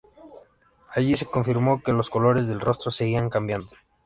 Allí 0.95 1.15
se 1.15 1.27
confirmó 1.27 1.83
que 1.83 1.91
los 1.93 2.09
colores 2.09 2.47
del 2.47 2.59
rostro 2.59 2.89
seguían 2.89 3.29
cambiando. 3.29 3.69